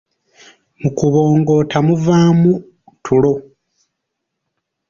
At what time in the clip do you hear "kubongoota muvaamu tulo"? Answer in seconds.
0.97-3.33